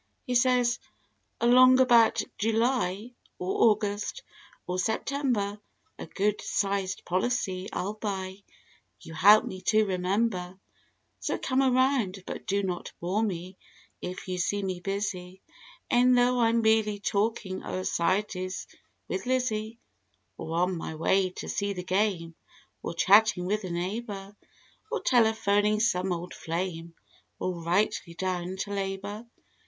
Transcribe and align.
He 0.25 0.33
says 0.33 0.79
"Along 1.39 1.79
about 1.79 2.23
July, 2.39 3.11
or 3.37 3.69
August 3.69 4.23
or 4.65 4.79
September 4.79 5.59
A 5.99 6.07
good 6.07 6.41
sized 6.41 7.05
policy 7.05 7.69
I'll 7.71 7.93
buy, 7.93 8.37
you 9.01 9.13
help 9.13 9.45
me 9.45 9.61
to 9.67 9.85
remem¬ 9.85 10.27
ber. 10.31 10.57
So 11.19 11.37
come 11.37 11.61
around 11.61 12.23
but 12.25 12.47
do 12.47 12.63
not 12.63 12.93
bore 12.99 13.21
me 13.21 13.59
if 14.01 14.27
you 14.27 14.39
see 14.39 14.63
me 14.63 14.79
busy. 14.79 15.43
E'en 15.93 16.15
though 16.15 16.39
I'm 16.39 16.63
merely 16.63 16.97
talking 16.97 17.63
o'er 17.63 17.83
"Society's" 17.83 18.65
with 19.07 19.27
Lizzie; 19.27 19.77
Or 20.35 20.61
on 20.61 20.75
my 20.75 20.95
way 20.95 21.29
to 21.29 21.47
see 21.47 21.73
the 21.73 21.83
game; 21.83 22.33
or 22.81 22.95
chatting 22.95 23.45
with 23.45 23.63
a 23.65 23.69
neighbor; 23.69 24.35
Or 24.91 24.99
telephoning 25.03 25.79
some 25.79 26.11
"old 26.11 26.33
flame;" 26.33 26.95
or 27.37 27.61
rightly 27.63 28.15
down 28.15 28.55
to 28.61 28.71
labor. 28.71 29.27